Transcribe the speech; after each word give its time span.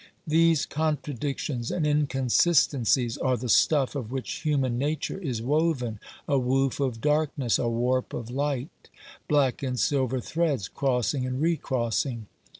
These 0.25 0.65
contradictions 0.65 1.69
and 1.69 1.85
incon 1.85 2.31
sistencies 2.31 3.19
are 3.23 3.37
the 3.37 3.47
stuff 3.49 3.95
of 3.95 4.09
which 4.11 4.39
human 4.41 4.79
nature 4.79 5.19
is 5.19 5.43
woven— 5.43 5.99
a 6.27 6.39
woof 6.39 6.79
of 6.79 7.01
darkness, 7.01 7.59
a 7.59 7.69
warp 7.69 8.11
of 8.11 8.31
light— 8.31 8.89
black 9.29 9.61
and 9.61 9.79
silver 9.79 10.19
threads 10.19 10.67
crossing 10.67 11.27
and 11.27 11.39
recrossing. 11.39 12.25